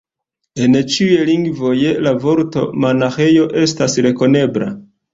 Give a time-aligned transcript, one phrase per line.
[0.67, 1.75] En ĉiuj lingvoj
[2.07, 4.77] la vorto monaĥejo estas rekonebla.